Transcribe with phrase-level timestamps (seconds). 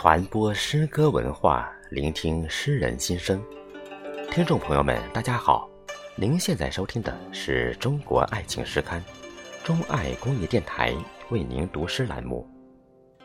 [0.00, 3.42] 传播诗歌文化，聆听诗人心声。
[4.30, 5.68] 听众朋友们，大家好，
[6.14, 9.04] 您现在收听的是中国爱情诗刊，
[9.64, 10.94] 中爱公益电台
[11.30, 12.48] 为您读诗栏目，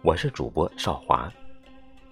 [0.00, 1.30] 我是主播少华，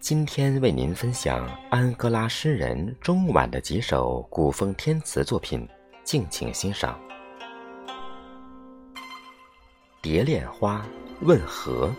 [0.00, 5.66] 今天为您分享安哥拉诗人钟婉的几首古风填词作品，
[6.05, 7.00] 敬请欣赏。
[10.02, 10.84] 蝶恋花
[11.23, 11.91] 问何？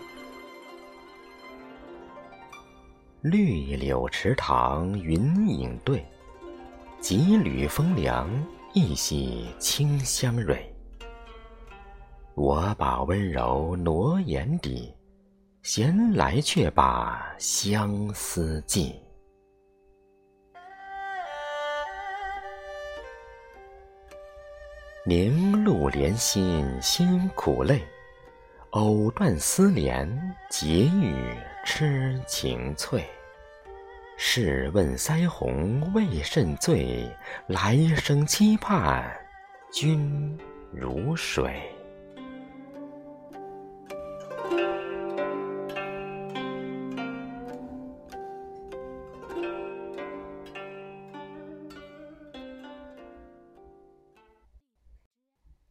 [3.24, 6.04] 绿柳池塘云影对，
[7.00, 8.28] 几缕风凉，
[8.74, 10.70] 一袭清香蕊。
[12.34, 14.94] 我把温柔挪眼底，
[15.62, 18.94] 闲来却把相思寄。
[25.06, 27.82] 凝露莲心辛苦泪，
[28.72, 30.06] 藕断丝连
[30.50, 31.16] 结语
[31.64, 33.04] 痴情翠。
[34.16, 37.10] 试问腮红为甚醉？
[37.48, 39.04] 来生期盼
[39.72, 40.38] 君
[40.70, 41.60] 如水。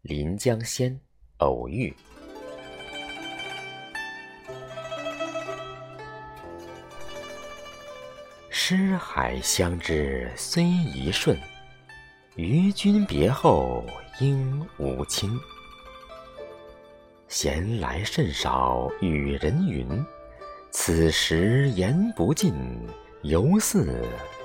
[0.16, 0.92] 《临江仙·
[1.38, 1.90] 偶遇》
[8.66, 11.38] 诗海相知虽一瞬，
[12.38, 13.84] 与君别后
[14.22, 15.38] 应无亲。
[17.28, 19.86] 闲来甚少与人云，
[20.72, 22.54] 此时言不尽，
[23.24, 24.02] 犹似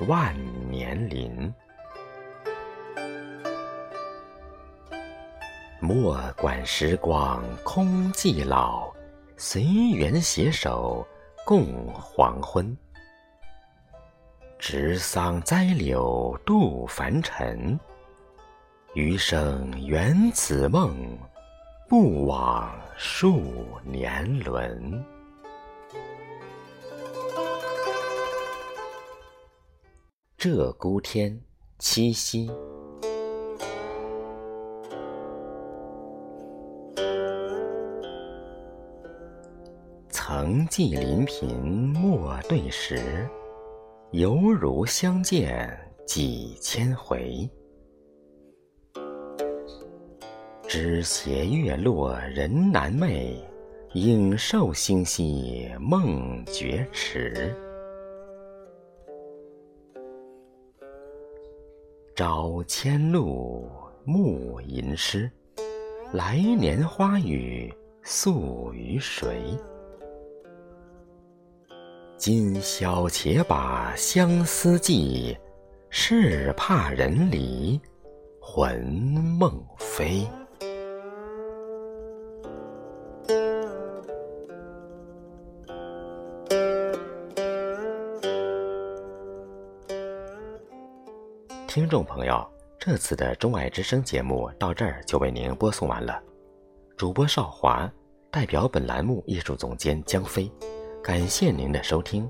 [0.09, 0.35] 万
[0.69, 1.55] 年林。
[5.79, 8.93] 莫管时光空寂老，
[9.37, 11.07] 随缘携手
[11.47, 12.77] 共黄昏。
[14.59, 17.79] 植桑栽柳度凡尘，
[18.95, 21.17] 余生圆此梦，
[21.89, 23.41] 不枉数
[23.85, 25.03] 年轮。
[30.37, 31.41] 鹧鸪天，
[31.79, 32.51] 七夕。
[40.11, 43.29] 曾记临平莫对时，
[44.13, 45.69] 犹如相见
[46.07, 47.47] 几千回。
[50.67, 53.37] 知斜月落人难寐，
[53.93, 57.55] 影瘦星稀梦觉迟。
[62.17, 63.71] 朝千露
[64.05, 65.31] 暮吟诗，
[66.15, 67.71] 来年花雨
[68.03, 69.55] 宿于谁？
[72.19, 75.39] 今宵且把相思寄，
[75.89, 77.81] 是怕人离
[78.41, 78.85] 魂
[79.39, 80.27] 梦飞。
[91.69, 92.45] 听众朋友，
[92.81, 96.21] 这次的中爱之声节目到这儿就为您播送完了。
[96.97, 97.89] 主播少华
[98.29, 100.51] 代表本栏目艺术总监江飞。
[101.09, 102.29] 感谢您的收听，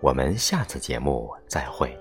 [0.00, 1.96] 我们下次节目再会。